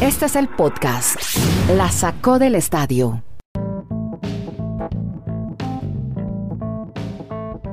[0.00, 1.16] Este es el podcast.
[1.76, 3.22] La sacó del estadio.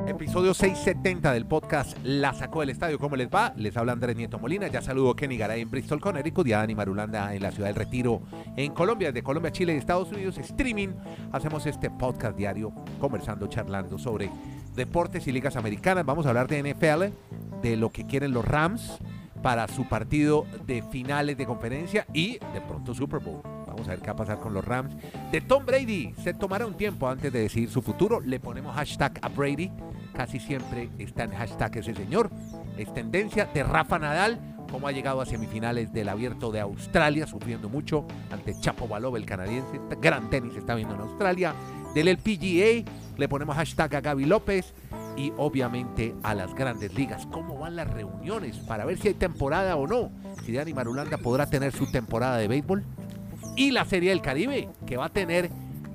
[0.08, 3.00] Episodio 670 del podcast La sacó del estadio.
[3.00, 3.54] ¿Cómo les va?
[3.58, 4.68] Les habla Andrés Nieto Molina.
[4.68, 7.76] Ya saludo Kenny Garay en Bristol, Connecticut y a Dani Marulanda en la ciudad del
[7.76, 8.22] Retiro
[8.56, 9.10] en Colombia.
[9.10, 10.90] Desde Colombia, Chile y Estados Unidos, streaming.
[11.32, 14.30] Hacemos este podcast diario conversando, charlando sobre
[14.76, 16.06] deportes y ligas americanas.
[16.06, 19.00] Vamos a hablar de NFL, de lo que quieren los Rams
[19.42, 23.42] para su partido de finales de conferencia y de pronto Super Bowl.
[23.66, 24.96] Vamos a ver qué va a pasar con los Rams.
[25.32, 28.20] De Tom Brady, se tomará un tiempo antes de decidir su futuro.
[28.20, 29.72] Le ponemos hashtag a Brady.
[30.14, 32.32] Casi siempre está en hashtag ese señor.
[32.78, 34.40] Es tendencia de Rafa Nadal,
[34.72, 39.26] como ha llegado a semifinales del abierto de Australia, sufriendo mucho ante Chapo Valov, el
[39.26, 39.80] canadiense.
[40.02, 41.54] Gran tenis está viendo en Australia.
[41.94, 44.74] Del LPGA, le ponemos hashtag a Gaby López
[45.18, 47.26] y obviamente a las grandes ligas.
[47.32, 50.12] ¿Cómo van las reuniones para ver si hay temporada o no?
[50.46, 52.84] Si Dani Marulanda podrá tener su temporada de béisbol.
[53.56, 55.50] Y la Serie del Caribe, que va a tener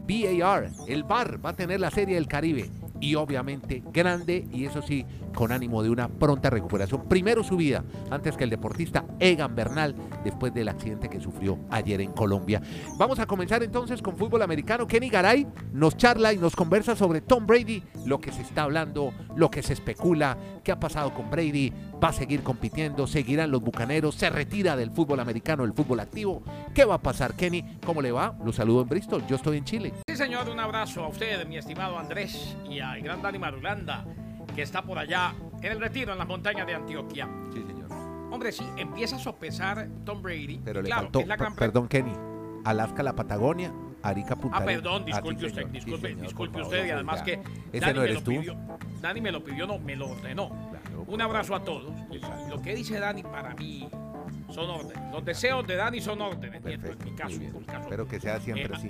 [0.09, 2.69] VAR, el VAR va a tener la Serie del Caribe.
[3.01, 7.09] Y obviamente grande y eso sí, con ánimo de una pronta recuperación.
[7.09, 9.95] Primero su vida, antes que el deportista Egan Bernal,
[10.25, 12.61] después del accidente que sufrió ayer en Colombia.
[12.99, 14.87] Vamos a comenzar entonces con fútbol americano.
[14.87, 19.13] Kenny Garay nos charla y nos conversa sobre Tom Brady, lo que se está hablando,
[19.37, 21.73] lo que se especula, qué ha pasado con Brady,
[22.03, 26.43] va a seguir compitiendo, seguirán los bucaneros, se retira del fútbol americano, del fútbol activo.
[26.75, 27.79] ¿Qué va a pasar, Kenny?
[27.85, 28.37] ¿Cómo le va?
[28.45, 29.93] Lo saludo en Bristol, yo estoy en Chile.
[30.09, 34.05] Sí, señor, un abrazo a usted, mi estimado Andrés, y al gran Dani Marulanda,
[34.55, 37.29] que está por allá en el retiro, en las montañas de Antioquia.
[37.53, 37.91] Sí, señor.
[38.31, 40.61] Hombre, sí, empieza a sopesar Tom Brady.
[40.65, 42.13] Pero y le claro, faltó, es la gran perdón, Kenny.
[42.65, 43.73] Alaska, la Patagonia,
[44.03, 47.23] Arica, Punta Ah, perdón, Ah, disculpe usted, señor, sí, disculpe, señor, disculpe usted, y además
[47.23, 48.31] que Ese Dani no me eres lo tú.
[48.31, 48.57] pidió.
[49.01, 50.49] Dani me lo pidió, no, me lo ordenó.
[50.71, 51.93] Claro, Un abrazo a todos.
[52.11, 52.21] Y.
[52.49, 53.89] Lo que dice Dani para mí
[54.49, 55.13] son órdenes.
[55.13, 57.31] Los deseos de Dani son órdenes, Perfecto, en mi caso.
[57.31, 57.53] muy bien.
[57.55, 57.81] en mi caso.
[57.83, 58.89] Espero que sea siempre Eh, así.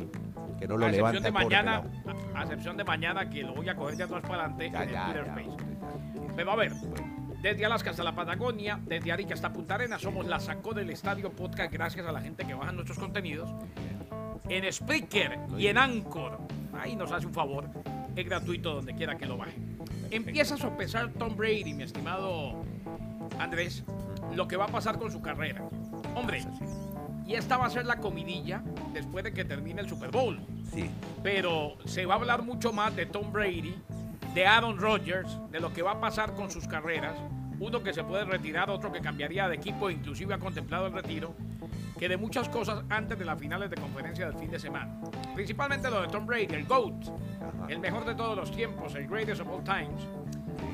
[0.58, 1.82] Que no a lo excepción levante de mañana.
[2.34, 4.88] A, excepción de mañana que lo voy a coger de atrás para adelante Ya, en
[4.88, 6.32] el ya, Twitter ya, Space.
[6.36, 6.72] Pero a ver,
[7.42, 11.30] desde Alaska hasta la Patagonia, desde Arica hasta Punta Arenas, somos la sacó del estadio
[11.32, 13.50] podcast gracias a la gente que baja nuestros contenidos.
[14.48, 16.38] En Spreaker y en Anchor,
[16.78, 17.68] ahí nos hace un favor,
[18.16, 19.56] es gratuito donde quiera que lo baje.
[20.10, 22.64] Empieza a sopesar Tom Brady, mi estimado
[23.38, 23.84] Andrés,
[24.34, 25.62] lo que va a pasar con su carrera.
[26.14, 26.44] Hombre,
[27.26, 30.40] y esta va a ser la comidilla después de que termine el Super Bowl
[30.72, 30.90] Sí,
[31.22, 33.74] pero se va a hablar mucho más de Tom Brady,
[34.34, 37.14] de Aaron Rodgers, de lo que va a pasar con sus carreras.
[37.60, 41.34] Uno que se puede retirar, otro que cambiaría de equipo, inclusive ha contemplado el retiro,
[41.98, 44.98] que de muchas cosas antes de las finales de conferencia del fin de semana.
[45.34, 47.66] Principalmente lo de Tom Brady, el GOAT, Ajá.
[47.68, 50.02] el mejor de todos los tiempos, el greatest of all times.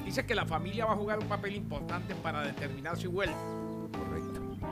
[0.05, 3.35] Dice que la familia va a jugar un papel importante para determinar si vuelve.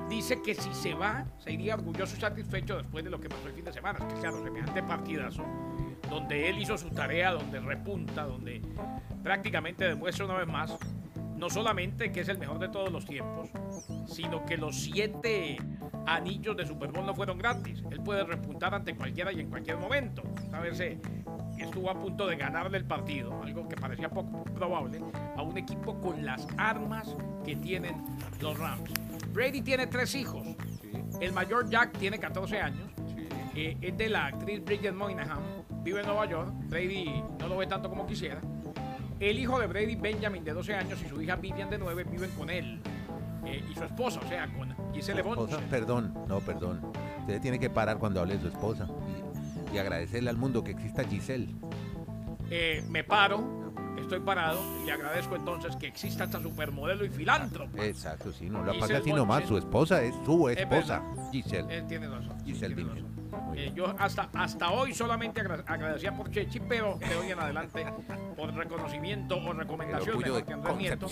[0.09, 3.49] Dice que si se va, se iría orgulloso y satisfecho después de lo que pasó
[3.49, 4.07] el fin de semana.
[4.07, 5.45] Que claro, semejante partidazo,
[6.09, 8.63] donde él hizo su tarea, donde repunta, donde
[9.23, 10.79] prácticamente demuestra una vez más,
[11.37, 13.51] no solamente que es el mejor de todos los tiempos,
[14.07, 15.59] sino que los siete
[16.07, 17.83] anillos de Super Bowl no fueron gratis.
[17.91, 20.23] Él puede repuntar ante cualquiera y en cualquier momento.
[20.51, 21.01] Saberse
[21.59, 25.01] estuvo a punto de ganarle el partido, algo que parecía poco probable,
[25.37, 27.15] a un equipo con las armas
[27.45, 28.05] que tienen
[28.41, 28.91] los Rams.
[29.37, 30.43] Brady tiene tres hijos.
[31.21, 32.91] El mayor Jack tiene 14 años.
[33.55, 35.41] Eh, es de la actriz Bridget Moynihan.
[35.83, 36.55] Vive en Nueva York.
[36.69, 38.41] Brady no lo ve tanto como quisiera.
[39.21, 42.31] El hijo de Brady, Benjamin, de 12 años, y su hija Vivian, de 9, viven
[42.31, 42.81] con él.
[43.45, 46.81] Eh, y su esposa, o sea, con Gisele esposa, perdón, no, perdón.
[47.21, 48.89] Usted tiene que parar cuando hable de su esposa
[49.71, 51.55] y, y agradecerle al mundo que exista Giselle.
[52.51, 53.66] Eh, me paro,
[54.01, 57.83] estoy parado, y le agradezco entonces que exista esta supermodelo y filántropo.
[57.83, 59.45] Exacto, sí, no lo Giselle apague así nomás.
[59.45, 61.03] Su esposa es su Es esposa.
[61.33, 61.77] Giselle.
[61.79, 62.35] Él tiene razón.
[62.45, 62.91] sí, Giselle tiene
[63.55, 67.85] Eh, yo hasta, hasta hoy solamente agra- agradecía por Chechi, pero de hoy en adelante,
[68.37, 71.09] por reconocimiento o recomendación de Andrés Nieto,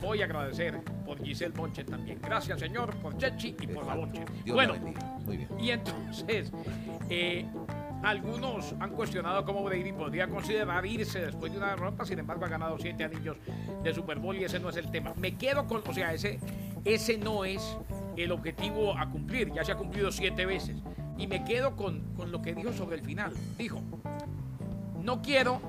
[0.00, 2.20] voy a agradecer por Giselle Bonche también.
[2.22, 3.94] Gracias, señor, por Chechi y por la.
[3.94, 4.24] Bonche.
[4.44, 4.80] Dios bueno, la.
[5.26, 5.48] Muy bien.
[5.58, 6.52] y entonces,
[7.10, 7.46] eh,
[8.06, 12.48] algunos han cuestionado cómo Brady podría considerar irse después de una derrota, sin embargo ha
[12.48, 13.36] ganado siete anillos
[13.82, 15.12] de Super Bowl y ese no es el tema.
[15.16, 16.38] Me quedo con, o sea, ese,
[16.84, 17.76] ese no es
[18.16, 20.76] el objetivo a cumplir, ya se ha cumplido siete veces.
[21.18, 23.32] Y me quedo con, con lo que dijo sobre el final.
[23.58, 23.82] Dijo,
[25.02, 25.60] no quiero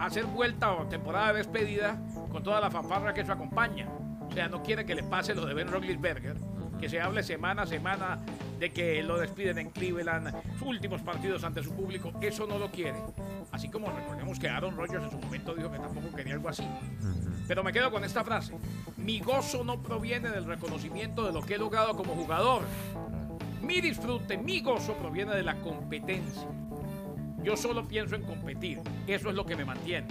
[0.00, 2.00] hacer vuelta o temporada de despedida
[2.30, 3.90] con toda la fanfarra que eso acompaña.
[4.26, 6.38] O sea, no quiere que le pase lo de Ben Roethlisberger,
[6.82, 8.18] que se hable semana a semana
[8.58, 12.72] de que lo despiden en Cleveland, sus últimos partidos ante su público, eso no lo
[12.72, 12.98] quiere.
[13.52, 16.66] Así como recordemos que Aaron Rodgers en su momento dijo que tampoco quería algo así.
[17.46, 18.54] Pero me quedo con esta frase.
[18.96, 22.64] Mi gozo no proviene del reconocimiento de lo que he logrado como jugador.
[23.62, 26.48] Mi disfrute, mi gozo proviene de la competencia.
[27.44, 28.80] Yo solo pienso en competir.
[29.06, 30.08] Eso es lo que me mantiene.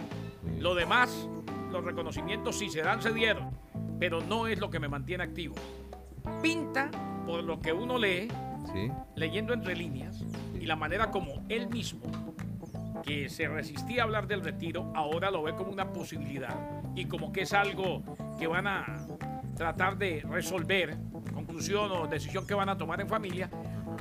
[0.57, 1.27] Lo demás,
[1.69, 3.51] los reconocimientos si se dan, se dieron.
[3.99, 5.55] Pero no es lo que me mantiene activo.
[6.41, 6.89] Pinta
[7.25, 8.27] por lo que uno lee,
[8.73, 8.89] Sí.
[9.15, 10.23] leyendo entre líneas,
[10.59, 12.01] y la manera como él mismo,
[13.03, 16.55] que se resistía a hablar del retiro, ahora lo ve como una posibilidad
[16.95, 18.03] y como que es algo
[18.37, 18.85] que van a
[19.55, 20.97] tratar de resolver,
[21.33, 23.49] conclusión o decisión que van a tomar en familia,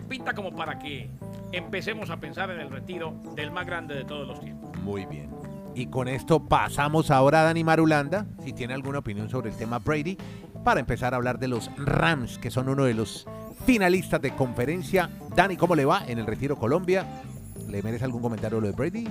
[0.08, 1.11] pinta como para que
[1.52, 4.70] empecemos a pensar en el retiro del más grande de todos los tiempos.
[4.82, 5.31] Muy bien.
[5.75, 9.78] Y con esto pasamos ahora a Dani Marulanda, si tiene alguna opinión sobre el tema
[9.78, 10.19] Brady,
[10.65, 13.27] para empezar a hablar de los Rams, que son uno de los
[13.65, 15.11] finalistas de conferencia.
[15.35, 17.07] Dani, ¿cómo le va en el Retiro Colombia?
[17.69, 19.09] ¿Le merece algún comentario lo de Brady?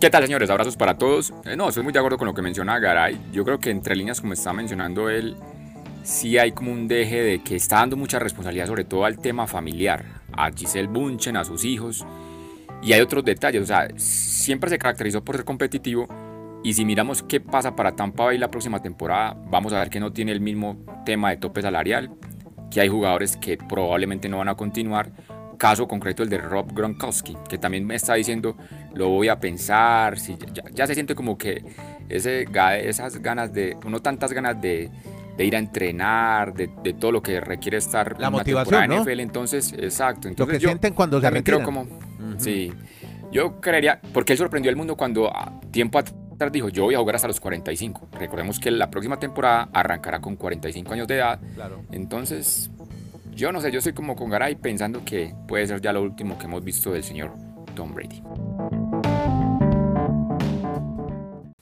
[0.00, 0.48] ¿Qué tal, señores?
[0.48, 1.32] Abrazos para todos.
[1.44, 3.20] Eh, no, estoy muy de acuerdo con lo que menciona Garay.
[3.32, 5.36] Yo creo que entre líneas, como está mencionando él,
[6.02, 9.46] sí hay como un deje de que está dando mucha responsabilidad, sobre todo al tema
[9.46, 12.06] familiar, a Giselle Bunchen, a sus hijos.
[12.82, 16.08] Y hay otros detalles, o sea, siempre se caracterizó por ser competitivo.
[16.62, 19.98] Y si miramos qué pasa para Tampa Bay la próxima temporada, vamos a ver que
[19.98, 20.76] no tiene el mismo
[21.06, 22.10] tema de tope salarial,
[22.70, 25.10] que hay jugadores que probablemente no van a continuar.
[25.56, 28.56] Caso concreto el de Rob Gronkowski, que también me está diciendo,
[28.94, 31.62] lo voy a pensar, si ya, ya se siente como que
[32.08, 32.46] ese,
[32.82, 34.90] esas ganas de, uno tantas ganas de,
[35.36, 39.02] de ir a entrenar, de, de todo lo que requiere estar La una motivación, ¿no?
[39.02, 40.28] NFL, entonces, exacto.
[40.28, 41.86] Lo Entonces que yo sienten cuando se también creo retiran.
[41.86, 42.72] como, sí,
[43.32, 46.14] yo creería, porque él sorprendió al mundo cuando a tiempo atrás
[46.48, 48.08] dijo, yo voy a jugar hasta los 45.
[48.18, 51.82] Recordemos que la próxima temporada arrancará con 45 años de edad, Claro.
[51.92, 52.70] entonces,
[53.34, 56.38] yo no sé, yo estoy como con Garay pensando que puede ser ya lo último
[56.38, 57.32] que hemos visto del señor
[57.74, 58.22] Tom Brady.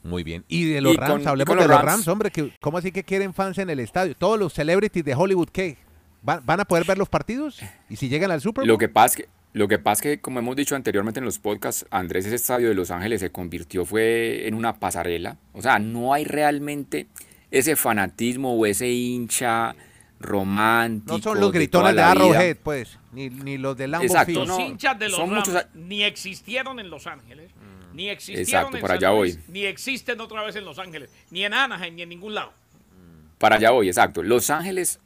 [0.03, 0.45] Muy bien.
[0.49, 1.93] Y de los Y Rams, con- hablemos con de los los Rams.
[1.93, 4.15] Rams, hombre, que, ¿cómo así que quieren fans en el estadio?
[4.15, 5.77] Todos los celebrities de Hollywood, ¿qué?
[6.23, 7.61] ¿Van, van a poder ver los partidos?
[7.91, 8.69] ¿Y si llegan al Super Bowl?
[8.69, 11.25] Lo que pasa es que, lo que, pasa es que, como hemos dicho anteriormente en
[11.25, 15.37] los podcasts, Andrés, ese estadio de Los Ángeles se convirtió fue en una pasarela.
[15.53, 17.07] O sea, no hay realmente
[17.51, 19.75] ese fanatismo o ese hincha
[20.21, 21.17] romántico.
[21.17, 22.03] no son los de gritones de.
[22.03, 24.49] Arrowhead, pues, ni, ni los de Lambeau Exacto, Field.
[24.49, 27.51] Los no, hinchas de los son Rams muchos a- ni existieron en Los Ángeles,
[27.95, 29.45] ni existieron Exacto, en para San allá Luis, voy.
[29.53, 32.53] ni existen otra vez en Los Ángeles, ni en Anaheim, ni en ningún lado.
[33.39, 34.23] Para allá voy, exacto.
[34.23, 34.99] Los Ángeles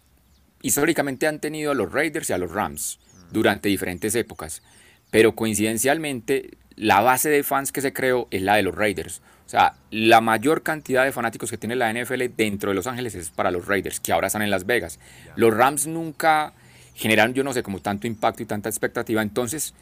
[0.62, 2.99] históricamente han tenido a los Raiders y a los Rams
[3.32, 4.62] durante diferentes épocas,
[5.11, 9.20] pero coincidencialmente la base de fans que se creó es la de los Raiders.
[9.46, 13.14] O sea, la mayor cantidad de fanáticos que tiene la NFL dentro de Los Ángeles
[13.14, 14.99] es para los Raiders, que ahora están en Las Vegas.
[15.37, 16.55] Los Rams nunca
[16.94, 19.20] generaron, yo no sé, como tanto impacto y tanta expectativa.
[19.20, 19.75] Entonces,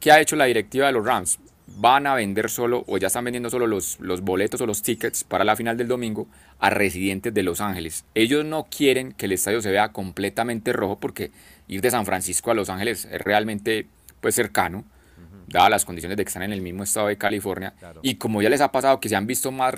[0.00, 1.38] ¿qué ha hecho la directiva de los Rams?
[1.76, 5.22] Van a vender solo, o ya están vendiendo solo los, los boletos o los tickets
[5.24, 6.26] para la final del domingo
[6.58, 8.04] a residentes de Los Ángeles.
[8.14, 11.30] Ellos no quieren que el estadio se vea completamente rojo porque
[11.68, 13.86] ir de San Francisco a Los Ángeles es realmente
[14.20, 14.84] pues cercano,
[15.48, 17.74] dadas las condiciones de que están en el mismo estado de California.
[17.78, 18.00] Claro.
[18.02, 19.74] Y como ya les ha pasado que se han visto más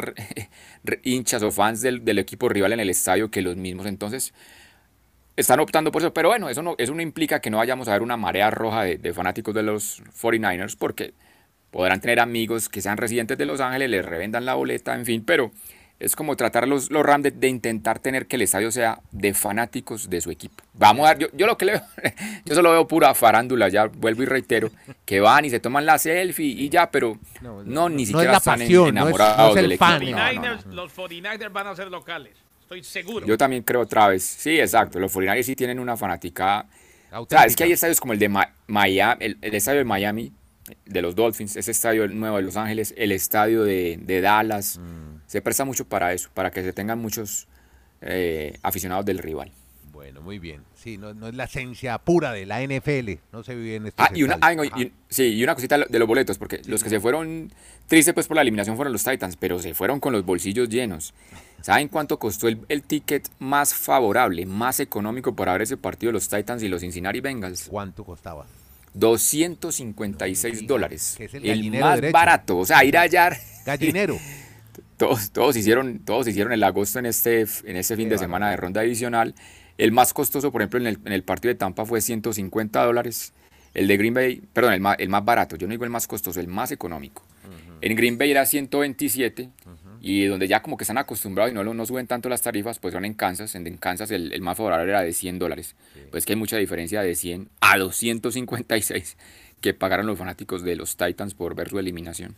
[1.03, 4.33] hinchas o fans del, del equipo rival en el estadio que los mismos, entonces
[5.37, 6.13] están optando por eso.
[6.13, 8.85] Pero bueno, eso no, eso no implica que no vayamos a ver una marea roja
[8.85, 11.15] de, de fanáticos de los 49ers, porque
[11.71, 15.23] podrán tener amigos que sean residentes de Los Ángeles, les revendan la boleta, en fin,
[15.25, 15.51] pero
[16.01, 19.35] es como tratar los, los Rams de, de intentar tener que el estadio sea de
[19.35, 20.65] fanáticos de su equipo.
[20.73, 21.83] Vamos a ver, yo, yo lo que le veo,
[22.47, 24.71] yo solo veo pura farándula, ya vuelvo y reitero,
[25.05, 28.09] que van y se toman la selfie y ya, pero No, no, no ni es
[28.09, 29.85] siquiera la están pasión, no es- enamorados no es el del equipo.
[29.85, 30.01] fan.
[30.01, 30.17] No, no,
[30.57, 30.75] 49ers, no.
[30.75, 33.27] Los 49ers van a ser locales, estoy seguro.
[33.27, 34.25] Yo también creo otra vez.
[34.25, 34.99] Sí, exacto.
[34.99, 36.65] Los 49ers sí tienen una fanática.
[37.13, 39.85] O sea, es que hay estadios como el de Ma- Miami, el, el estadio de
[39.85, 40.33] Miami,
[40.87, 44.79] de los Dolphins, ese estadio nuevo de Los Ángeles, el estadio de, de Dallas.
[44.79, 45.21] Mm.
[45.27, 47.47] Se presta mucho para eso, para que se tengan muchos
[48.01, 49.53] eh, aficionados del rival.
[49.93, 50.63] Bueno, muy bien.
[50.77, 53.19] Sí, no, no es la esencia pura de la NFL.
[53.33, 55.99] No se vive en estos Ah, y una, ah, y- sí, y una cosita de
[55.99, 57.53] los boletos, porque los que se fueron
[57.87, 61.13] tristes pues por la eliminación fueron los Titans, pero se fueron con los bolsillos llenos.
[61.61, 66.15] ¿Saben cuánto costó el, el ticket más favorable, más económico para ver ese partido de
[66.15, 67.67] los Titans y los Cincinnati Bengals?
[67.69, 68.47] ¿Cuánto costaba?
[68.95, 71.17] 256 dólares.
[71.19, 72.13] El el más derecho.
[72.13, 72.59] barato.
[72.59, 73.31] O sea, ir allá.
[73.65, 74.19] Gallinero.
[74.97, 78.51] Todos, todos, hicieron, todos hicieron el agosto en este, en este fin Qué de semana
[78.51, 79.35] de ronda adicional.
[79.79, 83.33] El más costoso, por ejemplo, en el, en el partido de Tampa fue 150 dólares.
[83.73, 86.07] El de Green Bay, perdón, el más, el más barato, yo no digo el más
[86.07, 87.25] costoso, el más económico.
[87.81, 89.49] En Green Bay era 127
[90.01, 92.95] y donde ya como que están acostumbrados y no, no suben tanto las tarifas, pues
[92.95, 93.55] son en Kansas.
[93.55, 95.77] En, en Kansas el, el más favorable era de 100 dólares.
[96.11, 99.17] Pues que hay mucha diferencia de 100 a 256
[99.61, 102.37] que pagaron los fanáticos de los Titans por ver su eliminación.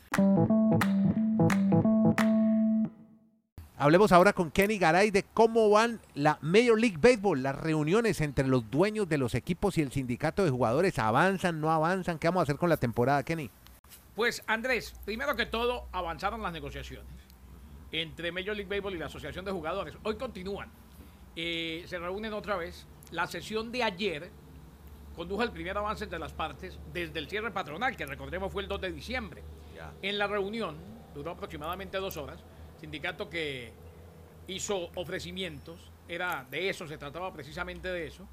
[3.82, 8.46] hablemos ahora con Kenny Garay de cómo van la Major League Baseball, las reuniones entre
[8.46, 11.00] los dueños de los equipos y el sindicato de jugadores.
[11.00, 12.20] ¿Avanzan, no avanzan?
[12.20, 13.50] ¿Qué vamos a hacer con la temporada, Kenny?
[14.14, 17.21] Pues Andrés, primero que todo, avanzaron las negociaciones
[17.92, 19.94] entre Major League Baseball y la Asociación de Jugadores.
[20.02, 20.70] Hoy continúan.
[21.36, 22.86] Eh, se reúnen otra vez.
[23.10, 24.30] La sesión de ayer
[25.14, 28.68] condujo el primer avance entre las partes desde el cierre patronal, que recordemos fue el
[28.68, 29.42] 2 de diciembre.
[30.00, 30.76] En la reunión,
[31.12, 32.42] duró aproximadamente dos horas,
[32.80, 33.72] sindicato que
[34.46, 38.26] hizo ofrecimientos, era de eso, se trataba precisamente de eso.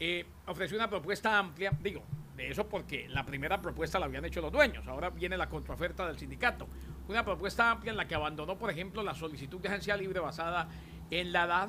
[0.00, 2.02] Eh, ofreció una propuesta amplia, digo,
[2.36, 6.06] de eso porque la primera propuesta la habían hecho los dueños, ahora viene la contraoferta
[6.06, 6.66] del sindicato.
[7.06, 10.68] Una propuesta amplia en la que abandonó, por ejemplo, la solicitud de agencia libre basada
[11.10, 11.68] en la edad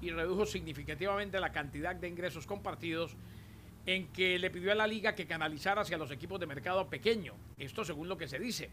[0.00, 3.16] y redujo significativamente la cantidad de ingresos compartidos
[3.86, 7.34] en que le pidió a la liga que canalizara hacia los equipos de mercado pequeño.
[7.58, 8.70] Esto según lo que se dice.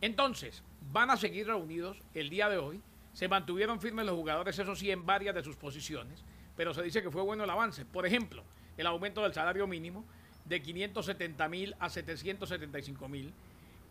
[0.00, 0.62] Entonces,
[0.92, 2.80] van a seguir reunidos el día de hoy.
[3.12, 6.22] Se mantuvieron firmes los jugadores, eso sí, en varias de sus posiciones,
[6.54, 7.84] pero se dice que fue bueno el avance.
[7.84, 8.42] Por ejemplo,
[8.76, 10.04] el aumento del salario mínimo
[10.44, 13.32] de 570 mil a 775 mil,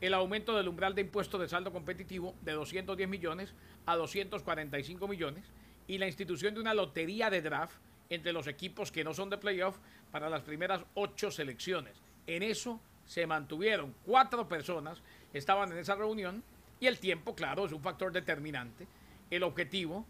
[0.05, 3.53] el aumento del umbral de impuestos de saldo competitivo de 210 millones
[3.85, 5.43] a 245 millones
[5.87, 7.75] y la institución de una lotería de draft
[8.09, 9.77] entre los equipos que no son de playoff
[10.11, 11.93] para las primeras ocho selecciones.
[12.27, 15.01] En eso se mantuvieron cuatro personas,
[15.33, 16.43] estaban en esa reunión
[16.79, 18.87] y el tiempo, claro, es un factor determinante.
[19.29, 20.05] El objetivo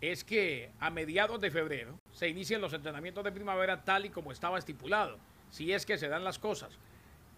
[0.00, 4.32] es que a mediados de febrero se inicien los entrenamientos de primavera tal y como
[4.32, 5.18] estaba estipulado,
[5.50, 6.70] si es que se dan las cosas.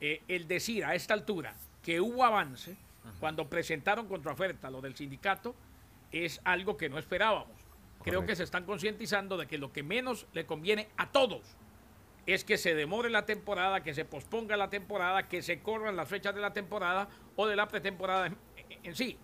[0.00, 2.77] Eh, el decir a esta altura que hubo avance
[3.21, 5.55] cuando presentaron contraoferta lo del sindicato
[6.12, 7.57] es algo que no esperábamos.
[8.03, 11.57] Creo que se están concientizando de que lo que menos le conviene a todos
[12.27, 16.09] es que se demore la temporada, que se posponga la temporada, que se corran las
[16.09, 18.33] fechas de la temporada o de la pretemporada
[18.83, 19.19] en, sí.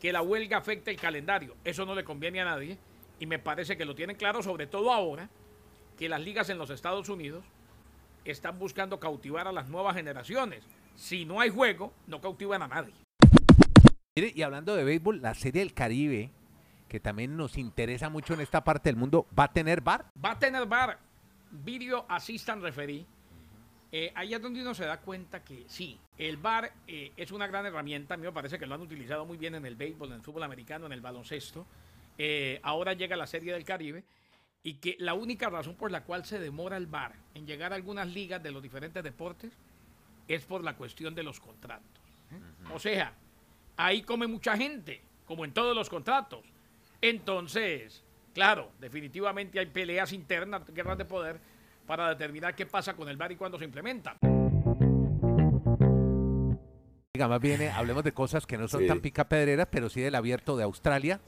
[0.00, 1.56] Que la huelga afecte el calendario.
[1.64, 2.78] Eso no le conviene a nadie
[3.20, 5.28] y me parece que lo tienen claro, sobre todo ahora
[5.96, 7.44] que las ligas en los Estados Unidos
[8.24, 10.64] están buscando cautivar a las nuevas generaciones.
[10.96, 12.94] Si no hay juego, no cautivan a nadie.
[14.16, 16.30] Mire, y hablando de béisbol, la Serie del Caribe,
[16.88, 20.06] que también nos interesa mucho en esta parte del mundo, ¿va a tener bar?
[20.22, 20.98] Va a tener bar
[21.50, 23.06] Video Assistant Referee,
[23.94, 27.46] eh, ahí es donde uno se da cuenta que sí, el VAR eh, es una
[27.46, 28.14] gran herramienta.
[28.14, 30.22] A mí me parece que lo han utilizado muy bien en el béisbol, en el
[30.22, 31.66] fútbol americano, en el baloncesto.
[32.16, 34.02] Eh, ahora llega la Serie del Caribe
[34.62, 37.76] y que la única razón por la cual se demora el VAR en llegar a
[37.76, 39.52] algunas ligas de los diferentes deportes
[40.34, 42.00] es por la cuestión de los contratos.
[42.72, 43.14] O sea,
[43.76, 46.44] ahí come mucha gente, como en todos los contratos.
[47.00, 51.38] Entonces, Claro, definitivamente hay peleas internas, guerras de poder,
[51.86, 54.16] para determinar qué pasa con el VAR y cuándo se implementa.
[57.14, 60.14] Diga, más bien, eh, hablemos de cosas que no son tan picapedreras, pero sí del
[60.14, 61.20] abierto de Australia,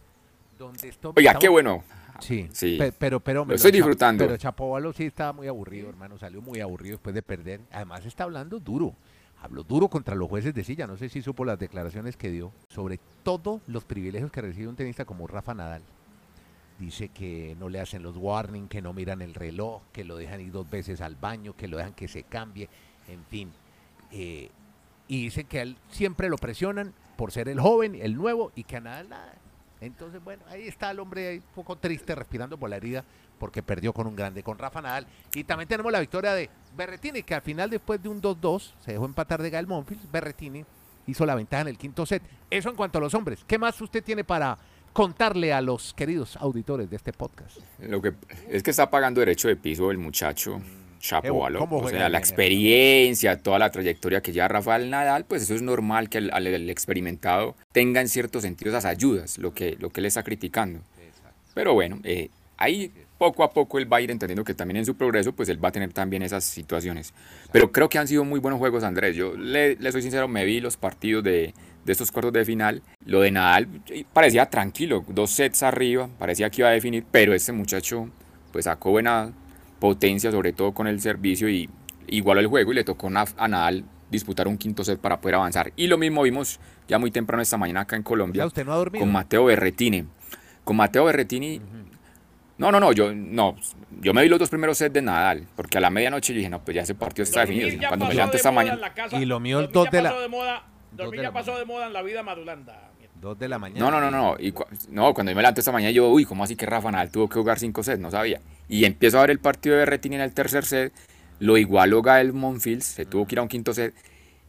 [0.59, 1.13] donde esto...
[1.15, 1.85] Oiga, qué bueno.
[2.21, 2.79] Sí, sí.
[2.99, 3.45] pero, pero...
[3.45, 4.25] Lo estoy disfrutando.
[4.25, 7.61] Pero Chapovalo sí estaba muy aburrido, hermano, salió muy aburrido después de perder.
[7.71, 8.95] Además está hablando duro
[9.43, 10.87] habló duro contra los jueces de silla.
[10.87, 14.77] No sé si supo las declaraciones que dio sobre todos los privilegios que recibe un
[14.77, 15.83] tenista como Rafa Nadal
[16.79, 20.41] dice que no le hacen los warning, que no miran el reloj, que lo dejan
[20.41, 22.69] ir dos veces al baño, que lo dejan que se cambie,
[23.09, 23.53] en fin.
[24.11, 24.51] Eh,
[25.09, 28.77] y dicen que él siempre lo presionan por ser el joven, el nuevo, y que
[28.77, 29.35] a nada, nada.
[29.87, 33.05] Entonces, bueno, ahí está el hombre ahí un poco triste, respirando por la herida,
[33.39, 35.07] porque perdió con un grande, con Rafa Nadal.
[35.35, 38.93] Y también tenemos la victoria de Berretini, que al final, después de un 2-2, se
[38.93, 40.11] dejó empatar de Gael Monfils.
[40.11, 40.65] Berretini
[41.07, 42.23] hizo la ventaja en el quinto set.
[42.51, 43.45] Eso en cuanto a los hombres.
[43.47, 44.59] ¿Qué más usted tiene para
[44.93, 47.59] contarle a los queridos auditores de este podcast?
[47.81, 48.15] Lo que
[48.49, 50.61] es que está pagando derecho de piso el muchacho.
[51.05, 55.61] Chapo, o sea, la experiencia, toda la trayectoria que lleva Rafael Nadal, pues eso es
[55.61, 60.07] normal que el, experimentado tenga en ciertos sentidos esas ayudas, lo que, lo que él
[60.07, 60.81] está criticando.
[61.53, 64.87] Pero bueno, eh, ahí poco a poco él va a ir entendiendo que también en
[64.87, 67.13] su progreso, pues él va a tener también esas situaciones.
[67.53, 69.15] Pero creo que han sido muy buenos juegos, Andrés.
[69.15, 71.53] Yo le, le soy sincero, me vi los partidos de,
[71.85, 72.81] de estos cuartos de final.
[73.05, 73.69] Lo de Nadal
[74.15, 78.09] parecía tranquilo, dos sets arriba, parecía que iba a definir, pero este muchacho
[78.53, 79.35] pues sacó buena
[79.79, 81.69] potencia, sobre todo con el servicio y
[82.07, 85.73] igualó el juego y le tocó a Nadal disputar un quinto set para poder avanzar.
[85.77, 88.77] Y lo mismo vimos ya muy temprano esta mañana acá en Colombia usted no ha
[88.77, 89.05] dormido?
[89.05, 90.07] con Mateo Berretini.
[90.63, 91.61] Con Mateo Berretini
[92.59, 93.57] No, no, no, yo no,
[94.01, 96.65] yo me vi los dos primeros sets de Nadal, porque a la medianoche dije, no,
[96.65, 97.71] pues ya ese partido está definido.
[97.89, 98.93] Cuando me levanté esta mañana.
[99.13, 100.15] y lo mío el dos de la
[100.93, 102.91] Dormir ya pasó de moda en la vida madulanda.
[103.35, 103.81] De la mañana.
[103.81, 104.37] No, no, no, no.
[104.39, 104.53] Y
[104.91, 107.29] no, cuando yo me levanto esta mañana, yo, uy, ¿cómo así que Rafa Nadal tuvo
[107.31, 107.99] que jugar cinco sets?
[108.01, 108.41] No sabía.
[108.69, 110.93] Y empiezo a ver el partido de Berretini en el tercer set.
[111.41, 113.95] Lo igualó Gael Monfils, se tuvo que ir a un quinto set.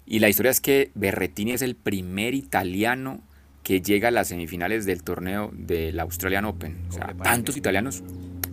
[0.05, 3.21] Y la historia es que Berretini es el primer italiano
[3.63, 6.77] que llega a las semifinales del torneo del Australian Open.
[6.89, 8.03] O sea, le tantos italianos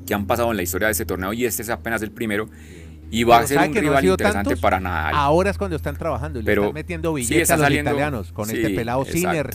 [0.07, 2.49] que han pasado en la historia de ese torneo y este es apenas el primero.
[3.11, 4.61] Y va Pero a ser ¿sabe un no rival interesante tantos?
[4.61, 5.13] para Nadal.
[5.15, 7.65] Ahora es cuando están trabajando y le Pero están metiendo sí, billetes está a los
[7.67, 9.51] saliendo- italianos con este sí, pelado Sinner.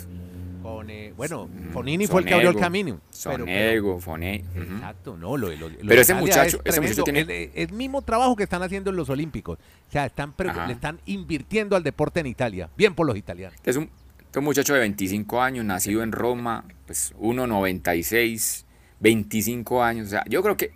[0.90, 3.00] Eh, bueno, Fonini fue el que abrió el camino.
[3.10, 4.44] Sonego, Foné.
[4.54, 4.62] ujú.
[4.76, 8.02] Exacto, no, lo, lo- lo Pero ese muchacho- es ese muchacho tiene- el, el mismo
[8.02, 9.58] trabajo que están haciendo en los Olímpicos.
[9.88, 10.68] O sea, están Ajá.
[10.68, 12.70] le están invirtiendo al deporte en Italia.
[12.78, 13.58] Bien por los italianos.
[13.64, 13.84] Es un,
[14.32, 18.66] es un muchacho de 25 años, nacido en Roma, pues 1,96,
[19.00, 20.08] 25 años.
[20.08, 20.72] O sea, yo creo que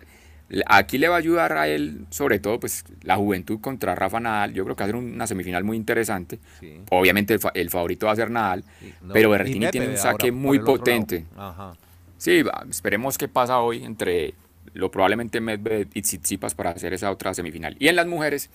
[0.66, 4.52] aquí le va a ayudar a él, sobre todo, pues la juventud contra Rafa Nadal.
[4.52, 6.38] Yo creo que va a ser una semifinal muy interesante.
[6.60, 6.80] Sí.
[6.90, 9.88] Obviamente el, fa- el favorito va a ser Nadal, Sí, no, pero y Berrettini tiene
[9.88, 11.24] un saque muy potente.
[11.36, 11.72] Ajá.
[12.18, 14.34] Sí, va, esperemos qué pasa hoy entre
[14.74, 17.76] lo probablemente Medvedev y Tsitsipas para hacer esa otra semifinal.
[17.78, 18.48] Y en las mujeres,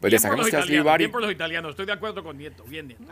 [0.00, 3.02] pues Ashley italianos, Barty bien por los italianos, estoy de acuerdo con Nieto, bien Nieto.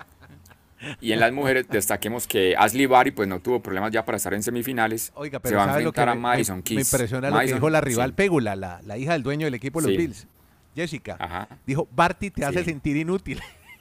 [1.00, 4.35] Y en las mujeres destaquemos que Ashley Barty pues no tuvo problemas ya para estar
[4.35, 5.12] en semifinales.
[5.14, 6.76] Oiga, Se pero va a ¿sabe lo que enfrentar a Madison me- Keys.
[6.76, 8.14] me impresiona lo que dijo la rival sí.
[8.16, 9.97] Pégula, la, la hija del dueño del equipo de los Sí.
[9.99, 10.26] Bills,
[10.75, 11.16] Jessica.
[11.19, 11.49] Ajá.
[11.66, 13.40] Dijo, Barty te hace sentir inútil.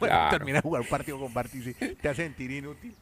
[0.00, 0.30] bueno, Claro.
[0.30, 2.94] termina de jugar un partido con Barty, sí, te hace sentir inútil.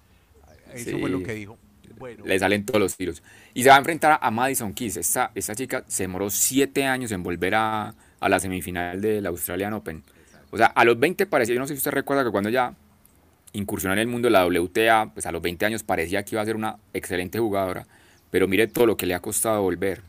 [0.72, 1.58] Eso fue lo que dijo.
[1.98, 3.22] Bueno, Le salen todos los tiros.
[3.54, 4.96] Y se va a enfrentar a Madison Keys.
[4.96, 9.72] Esta, esta chica se demoró siete años en volver a, a la semifinal del Australian
[9.74, 10.02] Open.
[10.50, 12.74] O sea, a los 20 parecía, yo no sé si usted recuerda que cuando ella
[13.52, 16.42] incursionó en el mundo de la WTA, pues a los 20 años parecía que iba
[16.42, 17.86] a ser una excelente jugadora.
[18.30, 20.02] Pero mire todo lo que le ha costado volver.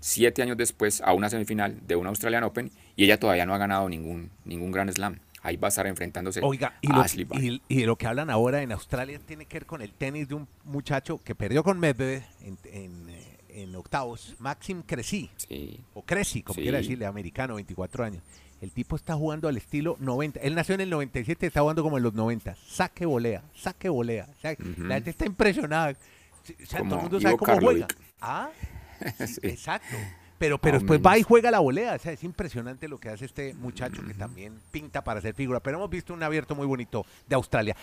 [0.00, 3.58] Siete años después a una semifinal de un Australian Open y ella todavía no ha
[3.58, 5.18] ganado ningún, ningún Grand Slam.
[5.42, 8.28] Ahí va a estar enfrentándose Oiga, y a lo, Ashley y, y lo que hablan
[8.28, 11.78] ahora en Australia tiene que ver con el tenis de un muchacho que perdió con
[11.78, 15.80] Medvedev en, en, eh, en octavos, Maxim Cressy, Sí.
[15.94, 16.62] o Cressy, como Sí.
[16.62, 18.22] quiera decirle, americano, 24 años.
[18.60, 20.40] El tipo está jugando al estilo 90.
[20.40, 22.56] Él nació en el 97, está jugando como en los 90.
[22.66, 24.26] Saque volea, saque volea.
[24.36, 24.82] O sea, Ujú.
[24.84, 25.94] La gente está impresionada.
[26.42, 27.86] Sí, O sea, todo el mundo sabe Ivo cómo juega.
[28.20, 28.50] Ah,
[29.18, 29.40] sí, Sí.
[29.44, 29.96] exacto.
[30.38, 31.94] Pero, pero después va y juega la volea.
[31.94, 35.60] O sea, es impresionante lo que hace este muchacho que también pinta para ser figura.
[35.60, 37.76] Pero hemos visto un abierto muy bonito de Australia.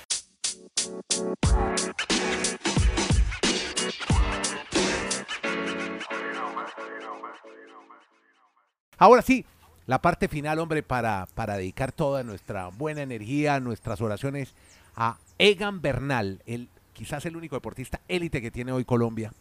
[8.97, 9.45] Ahora sí,
[9.87, 14.53] la parte final, hombre, para, para dedicar toda nuestra buena energía, nuestras oraciones
[14.95, 19.31] a Egan Bernal, el, quizás el único deportista élite que tiene hoy Colombia,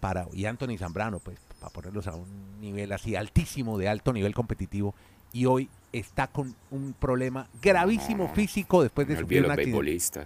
[0.00, 4.34] para, y Anthony Zambrano, pues, para ponerlos a un nivel así altísimo, de alto nivel
[4.34, 4.94] competitivo,
[5.32, 9.58] y hoy está con un problema gravísimo No, físico después de Me sufrir un los
[9.58, 10.22] accidente.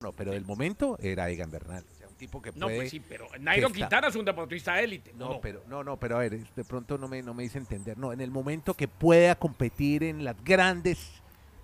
[0.00, 1.84] No, pero del momento era Egan Bernal,
[2.20, 2.76] tipo que No, puede...
[2.76, 5.12] pues sí, pero Nairo Quintana es un deportista élite.
[5.18, 5.40] No, ¿o no?
[5.40, 7.98] pero no, no, pero a ver, de pronto no me, no me hice entender.
[7.98, 10.98] No, en el momento que pueda competir en las grandes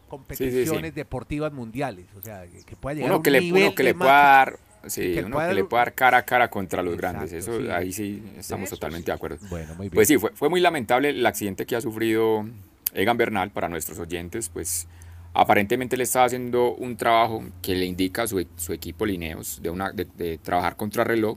[0.08, 3.62] competiciones deportivas mundiales, o sea, que, que pueda llegar a Uno un que le, nivel
[3.64, 6.22] uno que le pueda dar, sí, que uno pueda que le pueda dar cara a
[6.24, 7.32] cara contra los grandes.
[7.32, 7.68] Eso sí.
[7.70, 9.10] ahí sí estamos Eso totalmente sí.
[9.10, 9.38] de acuerdo.
[9.48, 9.94] Bueno, muy bien.
[9.94, 12.46] Pues sí, fue, fue muy lamentable el accidente que ha sufrido
[12.94, 14.88] Egan Bernal para nuestros oyentes, pues
[15.36, 19.68] aparentemente le estaba haciendo un trabajo que le indica a su, su equipo Lineos de,
[19.68, 21.36] una, de, de trabajar contra reloj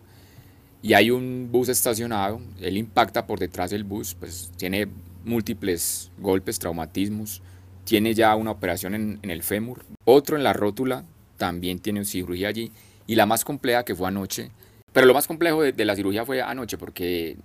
[0.82, 4.88] y hay un bus estacionado, él impacta por detrás del bus, pues tiene
[5.26, 7.42] múltiples golpes, traumatismos,
[7.84, 11.04] tiene ya una operación en, en el fémur, otro en la rótula,
[11.36, 12.72] también tiene cirugía allí
[13.06, 14.50] y la más compleja que fue anoche,
[14.94, 17.36] pero lo más complejo de, de la cirugía fue anoche porque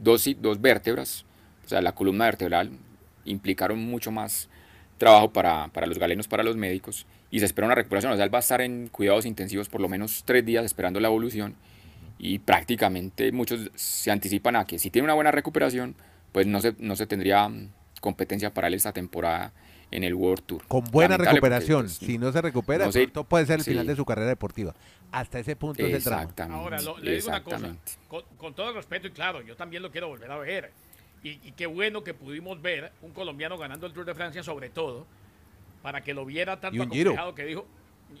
[0.00, 1.26] dos, dos vértebras,
[1.66, 2.70] o sea, la columna vertebral,
[3.26, 4.48] implicaron mucho más
[5.00, 8.12] trabajo para, para los galenos, para los médicos, y se espera una recuperación.
[8.12, 11.00] O sea, él va a estar en cuidados intensivos por lo menos tres días esperando
[11.00, 11.54] la evolución,
[12.18, 15.94] y prácticamente muchos se anticipan a que si tiene una buena recuperación,
[16.32, 17.70] pues no se, no se tendría mm,
[18.02, 19.52] competencia para él esta temporada
[19.90, 20.62] en el World Tour.
[20.68, 23.70] con buena recuperación, pues, si no se recupera, no sé, puede ser el sí.
[23.70, 24.74] final de su carrera deportiva.
[25.10, 26.22] Hasta ese punto es el drama.
[26.22, 26.62] Exactamente.
[26.62, 27.74] Ahora, lo- le digo una cosa,
[28.06, 30.70] con, con todo el respeto y claro, yo también lo quiero volver a ver.
[31.22, 34.70] Y, y qué bueno que pudimos ver un colombiano ganando el Tour de Francia, sobre
[34.70, 35.06] todo,
[35.82, 37.34] para que lo viera tanto Y un Giro.
[37.34, 37.66] que dijo,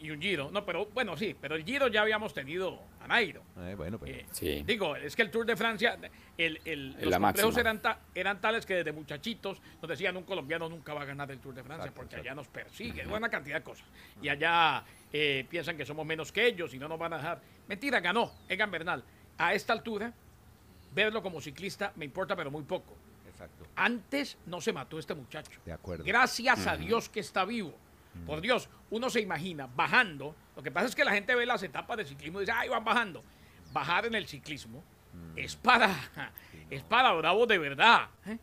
[0.02, 0.50] y un Giro.
[0.52, 3.42] No, pero bueno, sí, pero el Giro ya habíamos tenido a Nairo.
[3.58, 4.62] Eh, bueno, pero- Eh, Sí.
[4.66, 5.98] Digo, es que el Tour de Francia,
[6.36, 6.60] el,
[7.00, 10.92] los la complejos eran, ta- eran tales que desde muchachitos nos decían un colombiano nunca
[10.94, 12.28] va a ganar el Tour de Francia Exacto, porque exacto.
[12.30, 13.86] allá nos persigue, una cantidad de cosas.
[14.22, 17.40] Y allá eh, piensan que somos menos que ellos y no nos van a dejar.
[17.66, 19.02] Mentira, ganó Egan Bernal.
[19.38, 20.12] A esta altura,
[20.94, 22.96] verlo como ciclista me importa, pero muy poco.
[23.28, 25.60] Exacto, Antes no se mató este muchacho.
[25.64, 26.04] de acuerdo.
[26.04, 27.74] Gracias a Dios que está vivo.
[28.26, 30.34] Por Dios, uno se imagina bajando.
[30.56, 32.68] Lo que pasa es que la gente ve las etapas de ciclismo y dice, ay,
[32.68, 33.22] van bajando.
[33.72, 34.82] Bajar en el ciclismo
[35.36, 35.94] es para
[36.70, 38.08] es para bravos de verdad.
[38.26, 38.36] ¿eh?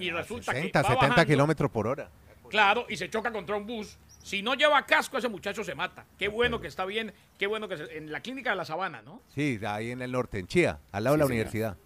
[0.00, 2.10] Y resulta 60, que va 70 bajando, kilómetros por hora.
[2.50, 6.04] Claro, y se choca contra un bus Si no lleva casco, ese muchacho se mata.
[6.18, 9.00] Qué bueno que está bien, qué bueno que se- en la clínica de la Sabana,
[9.02, 9.22] ¿no?
[9.28, 11.76] Sí, ahí en el norte, en Chía, al lado de la universidad.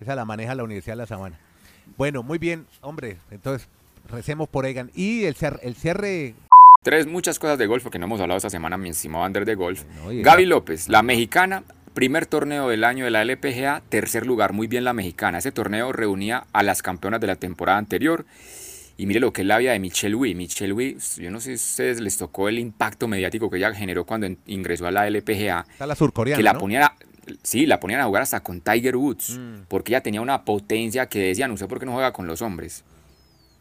[0.00, 1.38] Esa la maneja la Universidad de La Sabana.
[1.96, 3.16] Bueno, muy bien, hombre.
[3.30, 3.68] Entonces,
[4.10, 4.90] recemos por Egan.
[4.94, 6.34] Y el, cierre.
[6.82, 9.54] Tres, muchas cosas de golf, porque no hemos hablado esta semana, mi estimado Ander de
[9.54, 9.84] golf.
[9.96, 14.66] No, Gaby López, la mexicana, primer torneo del año de la LPGA, tercer lugar, muy
[14.68, 15.38] bien la mexicana.
[15.38, 18.24] Ese torneo reunía a las campeonas de la temporada anterior.
[18.96, 20.34] Y mire lo que es la vida de Michelle Wee.
[20.34, 23.72] Michelle Wee, yo no sé si a ustedes les tocó el impacto mediático que ella
[23.72, 25.66] generó cuando ingresó a la LPGA.
[25.70, 26.36] Está la surcoreana.
[26.36, 26.58] que la ¿no?
[27.42, 29.64] Sí, la ponían a jugar hasta con Tiger Woods, Mm.
[29.68, 32.84] porque ella tenía una potencia que decían, ¿usted por qué no juega con los hombres?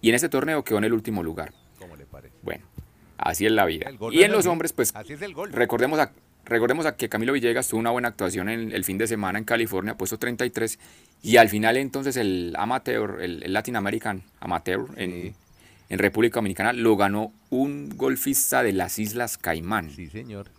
[0.01, 1.53] Y en ese torneo quedó en el último lugar.
[1.79, 2.35] ¿Cómo le parece?
[2.43, 2.65] Bueno,
[3.17, 3.89] así es la vida.
[4.11, 5.51] Y en los hombres, pues, Así es el gol.
[5.51, 6.11] recordemos a,
[6.45, 9.45] recordemos a que Camilo Villegas tuvo una buena actuación en el fin de semana en
[9.45, 10.77] California, puesto 33,
[11.23, 15.33] y al final entonces el amateur, el, el Latin American amateur en,
[15.89, 19.89] República Dominicana lo ganó un golfista de las Islas Caimán.
[19.89, 20.49] Sí, señor.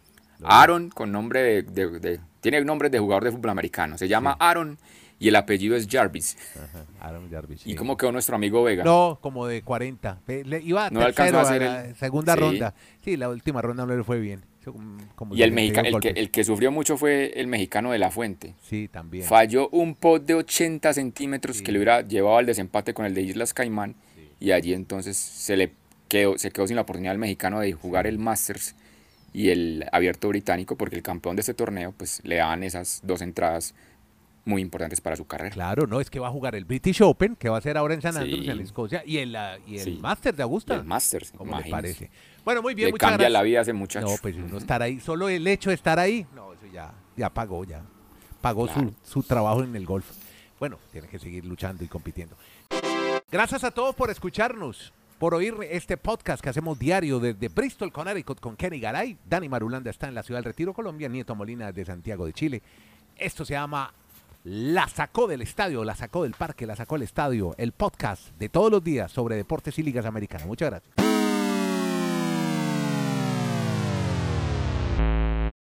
[0.43, 3.99] Aaron, con nombre de, de- de- Tiene nombre de jugador de fútbol americano.
[3.99, 4.79] Se llama Aaron
[5.19, 6.37] y el apellido es Jarvis.
[6.55, 7.67] Ajá, Aaron Jarvis.
[7.67, 7.75] ¿Y sí.
[7.77, 8.85] cómo quedó nuestro amigo Vega?
[8.85, 10.21] No, como de 40.
[10.27, 12.41] Ve, le- iba No tercero alcanzó a a hacer la el- segunda Sí.
[12.41, 12.75] ronda.
[13.05, 14.45] Sí, la última ronda no le fue bien.
[14.65, 17.91] Como- como y el, 71 mexica- el, que, el que sufrió mucho fue el mexicano
[17.91, 18.55] de la Fuente.
[18.63, 19.25] Sí, también.
[19.25, 21.65] Falló un pot de 80 centímetros Sí.
[21.65, 23.97] que le hubiera llevado al desempate con el de Islas Caimán.
[24.41, 25.73] Y allí entonces se le
[26.07, 28.77] quedó, se quedó sin la oportunidad al mexicano de jugar el Masters
[29.33, 33.21] y el abierto británico, porque el campeón de este torneo pues le dan esas dos
[33.23, 33.75] entradas
[34.45, 35.51] muy importantes para su carrera.
[35.51, 37.93] Claro, no, es que va a jugar el British Open, que va a ser ahora
[37.93, 38.21] en San Sí.
[38.21, 39.37] Andrews, en Escocia, y el,
[39.67, 39.99] y el Sí.
[40.01, 40.75] Masters de Y Augusta.
[40.75, 42.11] el Masters, ¿Cómo le parece?
[42.45, 43.33] Bueno, muy bien, Le muchas cambia gracias.
[43.33, 44.07] la vida a ese muchacho.
[44.07, 47.29] No, pues uno estar ahí, solo el hecho de estar ahí, no, eso ya, ya
[47.29, 47.83] pagó, ya.
[48.41, 48.93] Pagó Claro.
[49.05, 50.07] su, su trabajo en el golf.
[50.59, 52.35] Bueno, tiene que seguir luchando y compitiendo.
[53.31, 58.41] Gracias a todos por escucharnos, por oír este podcast que hacemos diario desde Bristol, Connecticut,
[58.41, 59.19] con Kenny Garay.
[59.29, 61.09] Dani Marulanda está en la ciudad del Retiro, Colombia.
[61.09, 62.63] Nieto Molina de Santiago de Chile.
[63.17, 63.93] Esto se llama
[64.45, 67.55] La sacó del estadio, la sacó del parque, la sacó del estadio.
[67.59, 70.47] El podcast de todos los días sobre deportes y ligas americanas.
[70.47, 71.08] Muchas gracias.